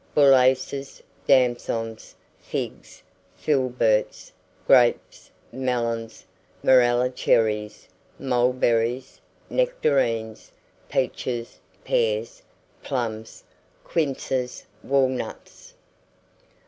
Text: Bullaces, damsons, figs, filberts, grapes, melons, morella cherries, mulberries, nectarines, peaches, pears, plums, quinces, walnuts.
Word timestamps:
Bullaces, 0.15 1.03
damsons, 1.27 2.15
figs, 2.39 3.03
filberts, 3.35 4.31
grapes, 4.65 5.29
melons, 5.51 6.25
morella 6.63 7.07
cherries, 7.11 7.87
mulberries, 8.17 9.21
nectarines, 9.47 10.51
peaches, 10.89 11.59
pears, 11.83 12.41
plums, 12.81 13.43
quinces, 13.83 14.65
walnuts. 14.81 15.75